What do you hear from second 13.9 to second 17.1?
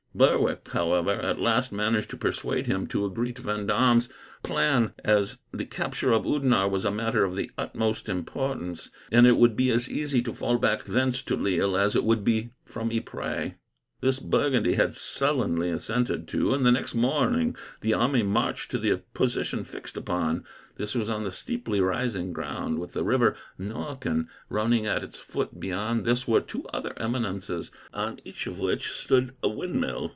This Burgundy had sullenly assented to, and the next